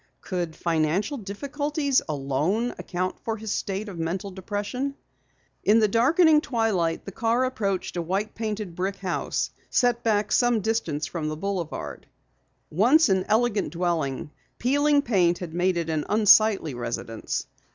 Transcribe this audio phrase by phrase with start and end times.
[0.21, 4.95] Could financial difficulties alone account for his state of mental depression?
[5.63, 10.59] In the darkening twilight the car approached a white painted brick house, set back some
[10.61, 12.07] distance from the boulevard.
[12.71, 17.45] Once an elegant dwelling, peeling paint had made it an unsightly residence.